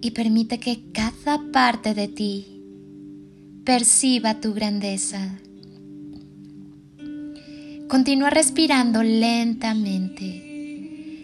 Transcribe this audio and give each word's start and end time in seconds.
y 0.00 0.10
permite 0.12 0.58
que 0.58 0.90
cada 0.92 1.40
parte 1.52 1.94
de 1.94 2.08
ti 2.08 2.46
perciba 3.64 4.40
tu 4.40 4.54
grandeza. 4.54 5.38
Continúa 7.88 8.30
respirando 8.30 9.02
lentamente 9.02 10.24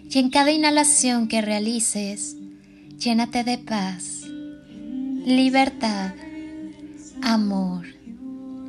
y 0.08 0.18
en 0.18 0.30
cada 0.30 0.52
inhalación 0.52 1.26
que 1.26 1.40
realices, 1.40 2.36
llénate 2.98 3.44
de 3.44 3.58
paz, 3.58 4.24
libertad, 5.24 6.14
amor, 7.22 7.86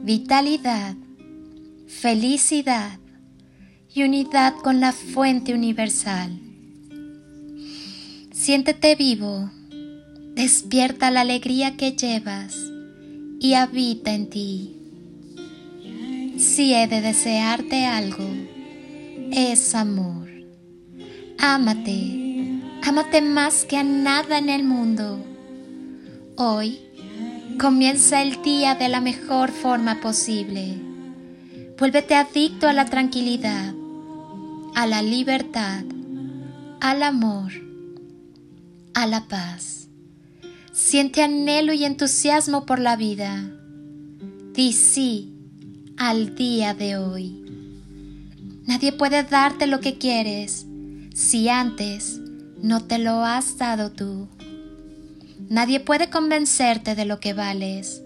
vitalidad, 0.04 0.96
felicidad 1.88 3.00
y 3.94 4.04
unidad 4.04 4.56
con 4.56 4.80
la 4.80 4.92
fuente 4.92 5.54
universal. 5.54 6.40
Siéntete 8.32 8.96
vivo 8.96 9.52
Despierta 10.36 11.12
la 11.12 11.22
alegría 11.22 11.78
que 11.78 11.92
llevas 11.92 12.58
y 13.40 13.54
habita 13.54 14.14
en 14.14 14.30
ti. 14.32 14.76
Si 16.38 16.74
he 16.74 16.88
de 16.88 17.02
desearte 17.02 17.86
algo, 17.86 18.28
es 19.32 19.76
amor. 19.76 20.28
Ámate, 21.38 22.62
ámate 22.82 23.22
más 23.22 23.66
que 23.66 23.78
a 23.78 23.84
nada 23.84 24.40
en 24.40 24.50
el 24.50 24.64
mundo. 24.64 25.24
Hoy 26.36 26.80
comienza 27.60 28.24
el 28.24 28.42
día 28.42 28.74
de 28.74 28.90
la 28.90 29.02
mejor 29.02 29.52
forma 29.52 30.02
posible. 30.02 30.80
Vuélvete 31.78 32.16
adicto 32.16 32.68
a 32.68 32.74
la 32.74 32.86
tranquilidad, 32.86 33.74
a 34.74 34.88
la 34.88 35.04
libertad, 35.04 35.84
al 36.82 37.04
amor, 37.04 37.52
a 38.96 39.06
la 39.06 39.28
paz. 39.28 39.83
Siente 40.74 41.22
anhelo 41.22 41.72
y 41.74 41.86
entusiasmo 41.86 42.66
por 42.66 42.80
la 42.80 42.96
vida. 42.96 43.48
Di 44.56 44.74
sí 44.74 45.36
al 45.98 46.34
día 46.34 46.74
de 46.74 46.98
hoy. 46.98 47.46
Nadie 48.66 48.92
puede 48.92 49.22
darte 49.22 49.68
lo 49.68 49.80
que 49.82 50.00
quieres 50.00 50.66
si 51.14 51.48
antes 51.48 52.20
no 52.60 52.84
te 52.84 52.98
lo 52.98 53.24
has 53.24 53.60
dado 53.60 53.92
tú. 53.92 54.28
Nadie 55.48 55.80
puede 55.80 56.10
convencerte 56.10 56.96
de 56.96 57.06
lo 57.06 57.20
que 57.20 57.34
vales 57.34 58.02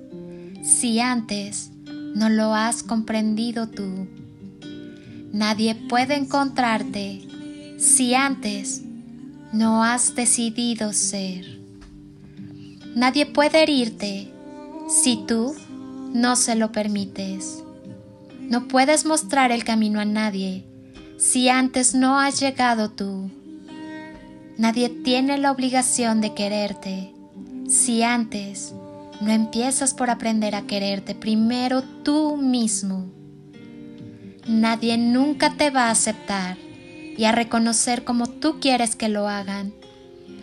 si 0.62 1.00
antes 1.00 1.72
no 2.16 2.28
lo 2.28 2.54
has 2.54 2.84
comprendido 2.84 3.70
tú. 3.70 4.10
Nadie 5.32 5.74
puede 5.74 6.18
encontrarte 6.18 7.22
si 7.78 8.14
antes 8.14 8.82
no 9.54 9.86
has 9.86 10.16
decidido 10.16 10.92
ser. 10.92 11.57
Nadie 12.98 13.28
puede 13.28 13.62
herirte 13.62 14.28
si 14.90 15.18
tú 15.28 15.56
no 16.16 16.36
se 16.36 16.56
lo 16.56 16.72
permites. 16.72 17.64
No 18.42 18.68
puedes 18.68 19.06
mostrar 19.06 19.52
el 19.52 19.64
camino 19.64 20.00
a 20.00 20.06
nadie 20.06 20.66
si 21.20 21.48
antes 21.48 21.94
no 21.94 22.20
has 22.20 22.40
llegado 22.40 22.90
tú. 22.90 23.30
Nadie 24.58 24.90
tiene 24.90 25.38
la 25.38 25.52
obligación 25.52 26.22
de 26.22 26.34
quererte 26.34 27.14
si 27.68 28.02
antes 28.02 28.74
no 29.22 29.32
empiezas 29.32 29.94
por 29.94 30.10
aprender 30.10 30.56
a 30.56 30.64
quererte 30.64 31.14
primero 31.14 31.84
tú 32.02 32.36
mismo. 32.36 33.12
Nadie 34.48 34.98
nunca 34.98 35.54
te 35.54 35.70
va 35.70 35.90
a 35.90 35.92
aceptar 35.92 36.58
y 37.16 37.26
a 37.26 37.32
reconocer 37.32 38.04
como 38.04 38.26
tú 38.26 38.60
quieres 38.60 38.96
que 38.96 39.08
lo 39.08 39.28
hagan 39.28 39.72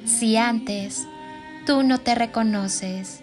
si 0.05 0.37
antes 0.37 1.09
tú 1.67 1.83
no 1.83 1.99
te 2.01 2.15
reconoces 2.15 3.21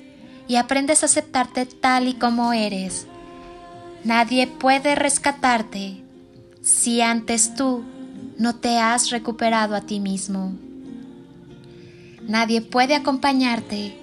y 0.48 0.56
aprendes 0.56 1.04
a 1.04 1.06
aceptarte 1.06 1.66
tal 1.66 2.08
y 2.08 2.14
como 2.14 2.54
eres. 2.54 3.08
Nadie 4.04 4.48
puede 4.48 4.96
rescatarte 4.96 6.04
si 6.62 7.02
antes 7.02 7.56
tú 7.56 7.84
no 8.38 8.56
te 8.56 8.80
has 8.80 9.12
recuperado 9.12 9.76
a 9.76 9.82
ti 9.82 10.00
mismo. 10.00 10.54
Nadie 12.28 12.62
puede 12.62 12.96
acompañarte 12.96 13.98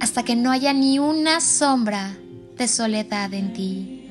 hasta 0.00 0.22
que 0.22 0.36
no 0.36 0.50
haya 0.50 0.72
ni 0.72 0.98
una 0.98 1.40
sombra 1.40 2.16
de 2.56 2.68
soledad 2.68 3.32
en 3.34 3.52
ti. 3.52 4.08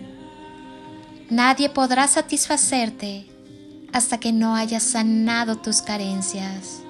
Nadie 1.29 1.69
podrá 1.69 2.07
satisfacerte 2.07 3.27
hasta 3.91 4.19
que 4.19 4.33
no 4.33 4.55
hayas 4.55 4.83
sanado 4.83 5.57
tus 5.57 5.81
carencias. 5.81 6.81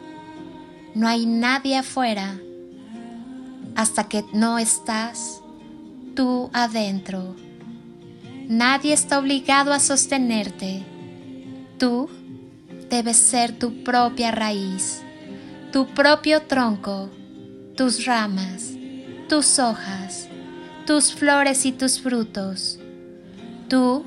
No 0.95 1.07
hay 1.07 1.25
nadie 1.25 1.77
afuera 1.77 2.39
hasta 3.75 4.05
que 4.05 4.23
no 4.33 4.59
estás 4.59 5.41
tú 6.15 6.49
adentro. 6.53 7.35
Nadie 8.47 8.93
está 8.93 9.19
obligado 9.19 9.73
a 9.73 9.79
sostenerte. 9.79 10.83
Tú 11.77 12.09
debes 12.89 13.17
ser 13.17 13.57
tu 13.57 13.83
propia 13.83 14.31
raíz, 14.31 15.01
tu 15.71 15.87
propio 15.87 16.41
tronco, 16.43 17.09
tus 17.75 18.05
ramas, 18.05 18.71
tus 19.27 19.57
hojas, 19.59 20.27
tus 20.85 21.13
flores 21.13 21.65
y 21.65 21.71
tus 21.71 21.99
frutos. 21.99 22.79
Tú 23.69 24.03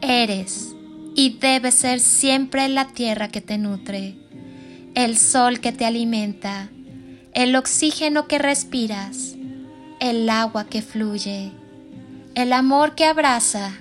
eres 0.00 0.74
y 1.14 1.38
debes 1.38 1.74
ser 1.74 2.00
siempre 2.00 2.68
la 2.68 2.88
tierra 2.88 3.28
que 3.28 3.40
te 3.40 3.58
nutre, 3.58 4.16
el 4.94 5.16
sol 5.16 5.60
que 5.60 5.72
te 5.72 5.84
alimenta, 5.84 6.68
el 7.34 7.56
oxígeno 7.56 8.28
que 8.28 8.38
respiras, 8.38 9.34
el 9.98 10.30
agua 10.30 10.66
que 10.66 10.82
fluye, 10.82 11.50
el 12.36 12.52
amor 12.52 12.94
que 12.94 13.06
abraza, 13.06 13.72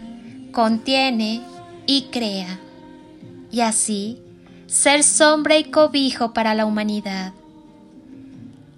contiene 0.52 1.44
y 1.86 2.06
crea, 2.12 2.60
y 3.52 3.62
así 3.62 4.20
ser 4.66 5.04
sombra 5.04 5.60
y 5.60 5.66
cobijo 5.66 6.34
para 6.34 6.56
la 6.56 6.66
humanidad. 6.66 7.34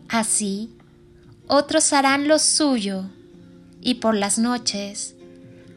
Así, 0.10 0.70
otros 1.48 1.94
harán 1.94 2.28
lo 2.28 2.38
suyo, 2.38 3.06
y 3.80 3.96
por 3.96 4.14
las 4.14 4.38
noches, 4.38 5.16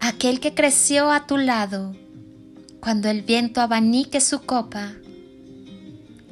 aquel 0.01 0.41
que 0.41 0.55
creció 0.55 1.13
a 1.13 1.29
tu 1.29 1.37
lado, 1.37 1.95
cuando 2.81 3.09
el 3.09 3.23
viento 3.23 3.61
abanique 3.61 4.21
su 4.21 4.41
copa, 4.41 4.93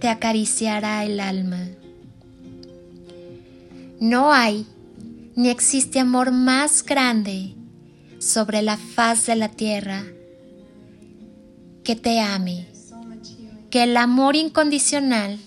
te 0.01 0.09
acariciará 0.09 1.05
el 1.05 1.21
alma. 1.21 1.69
No 4.01 4.33
hay 4.33 4.67
ni 5.35 5.49
existe 5.49 6.01
amor 6.01 6.33
más 6.33 6.83
grande 6.83 7.55
sobre 8.19 8.63
la 8.63 8.77
faz 8.77 9.27
de 9.27 9.37
la 9.37 9.49
tierra 9.49 10.05
que 11.85 11.95
te 11.97 12.21
ame, 12.21 12.67
que 13.71 13.85
el 13.85 13.97
amor 13.97 14.37
incondicional 14.37 15.39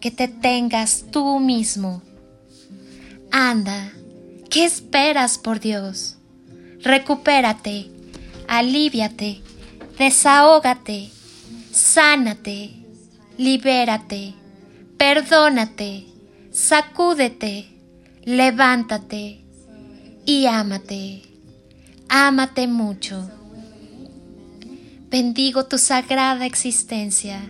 que 0.00 0.10
te 0.10 0.28
tengas 0.28 1.06
tú 1.10 1.38
mismo. 1.38 2.02
Anda, 3.30 3.92
¿qué 4.50 4.64
esperas 4.64 5.38
por 5.38 5.60
Dios? 5.60 6.16
Recupérate, 6.80 7.90
aliviate, 8.48 9.42
desahógate, 9.98 11.10
sánate, 11.72 12.70
libérate, 13.38 14.34
perdónate 14.96 16.12
Sacúdete, 16.52 17.71
levántate 18.24 19.44
y 20.24 20.46
ámate. 20.46 21.22
Ámate 22.08 22.66
mucho. 22.68 23.30
Bendigo 25.10 25.66
tu 25.66 25.78
sagrada 25.78 26.46
existencia 26.46 27.40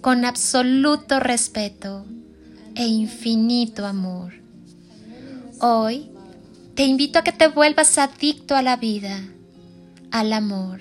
con 0.00 0.24
absoluto 0.24 1.20
respeto 1.20 2.04
e 2.74 2.86
infinito 2.86 3.86
amor. 3.86 4.32
Hoy 5.60 6.10
te 6.74 6.84
invito 6.84 7.18
a 7.18 7.22
que 7.22 7.32
te 7.32 7.48
vuelvas 7.48 7.98
adicto 7.98 8.56
a 8.56 8.62
la 8.62 8.76
vida, 8.76 9.20
al 10.10 10.32
amor, 10.32 10.80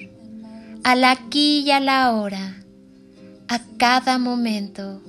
al 0.83 1.03
aquí 1.03 1.59
y 1.59 1.71
a 1.71 1.79
la 1.79 2.11
hora, 2.13 2.55
a 3.47 3.59
cada 3.77 4.17
momento, 4.17 5.01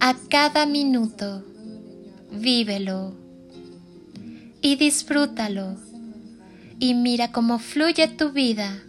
a 0.00 0.14
cada 0.30 0.66
minuto. 0.66 1.44
Vívelo 2.30 3.14
y 4.60 4.76
disfrútalo 4.76 5.76
y 6.78 6.94
mira 6.94 7.32
cómo 7.32 7.58
fluye 7.58 8.06
tu 8.08 8.30
vida, 8.30 8.82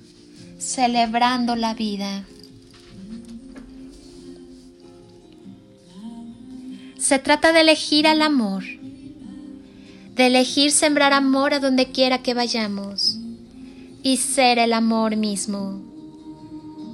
celebrando 0.57 1.55
la 1.55 1.73
vida. 1.73 2.25
Se 6.97 7.17
trata 7.17 7.51
de 7.53 7.61
elegir 7.61 8.07
al 8.07 8.21
amor, 8.21 8.63
de 10.15 10.27
elegir 10.27 10.71
sembrar 10.71 11.13
amor 11.13 11.53
a 11.53 11.59
donde 11.59 11.91
quiera 11.91 12.21
que 12.21 12.33
vayamos 12.33 13.17
y 14.03 14.17
ser 14.17 14.59
el 14.59 14.73
amor 14.73 15.15
mismo. 15.15 15.81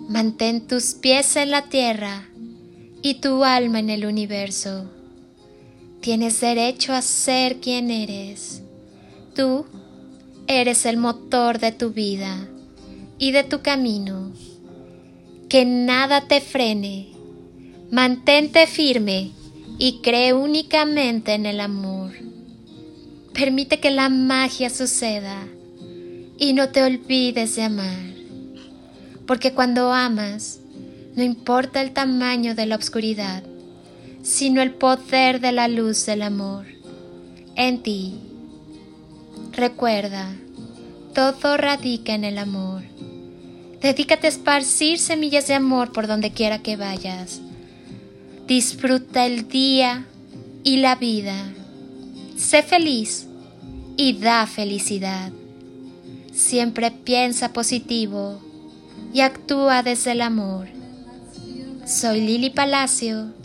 Mantén 0.07 0.67
tus 0.67 0.93
pies 0.93 1.35
en 1.35 1.49
la 1.49 1.63
tierra 1.63 2.29
y 3.01 3.15
tu 3.15 3.43
alma 3.43 3.79
en 3.79 3.89
el 3.89 4.05
universo. 4.05 4.94
Tienes 6.05 6.39
derecho 6.39 6.93
a 6.93 7.01
ser 7.01 7.59
quien 7.59 7.89
eres. 7.89 8.61
Tú 9.35 9.65
eres 10.45 10.85
el 10.85 10.97
motor 10.97 11.57
de 11.57 11.71
tu 11.71 11.93
vida 11.93 12.47
y 13.17 13.31
de 13.31 13.43
tu 13.43 13.63
camino. 13.63 14.31
Que 15.49 15.65
nada 15.65 16.27
te 16.27 16.41
frene. 16.41 17.07
Mantente 17.89 18.67
firme 18.67 19.31
y 19.79 20.01
cree 20.03 20.33
únicamente 20.33 21.33
en 21.33 21.47
el 21.47 21.59
amor. 21.59 22.11
Permite 23.33 23.79
que 23.79 23.89
la 23.89 24.09
magia 24.09 24.69
suceda 24.69 25.47
y 26.37 26.53
no 26.53 26.69
te 26.69 26.83
olvides 26.83 27.55
de 27.55 27.63
amar. 27.63 28.13
Porque 29.25 29.53
cuando 29.53 29.91
amas, 29.91 30.59
no 31.15 31.23
importa 31.23 31.81
el 31.81 31.93
tamaño 31.93 32.53
de 32.53 32.67
la 32.67 32.75
oscuridad, 32.75 33.41
sino 34.25 34.63
el 34.63 34.71
poder 34.71 35.39
de 35.39 35.51
la 35.51 35.67
luz 35.67 36.07
del 36.07 36.23
amor 36.23 36.65
en 37.55 37.83
ti. 37.83 38.15
Recuerda, 39.51 40.35
todo 41.13 41.57
radica 41.57 42.15
en 42.15 42.23
el 42.23 42.39
amor. 42.39 42.81
Dedícate 43.81 44.25
a 44.25 44.31
esparcir 44.31 44.97
semillas 44.97 45.47
de 45.47 45.53
amor 45.53 45.91
por 45.91 46.07
donde 46.07 46.31
quiera 46.31 46.63
que 46.63 46.75
vayas. 46.75 47.39
Disfruta 48.47 49.27
el 49.27 49.47
día 49.47 50.07
y 50.63 50.77
la 50.77 50.95
vida. 50.95 51.53
Sé 52.35 52.63
feliz 52.63 53.27
y 53.95 54.13
da 54.13 54.47
felicidad. 54.47 55.31
Siempre 56.33 56.89
piensa 56.89 57.53
positivo 57.53 58.41
y 59.13 59.19
actúa 59.19 59.83
desde 59.83 60.13
el 60.13 60.21
amor. 60.21 60.67
Soy 61.85 62.21
Lili 62.21 62.49
Palacio 62.49 63.44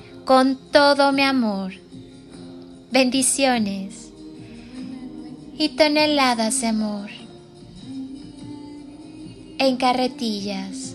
con 0.25 0.57
todo 0.71 1.11
mi 1.11 1.23
amor. 1.23 1.73
Bendiciones 2.91 4.11
y 5.57 5.69
toneladas 5.69 6.61
de 6.61 6.67
amor 6.67 7.09
en 9.57 9.77
carretillas. 9.77 10.90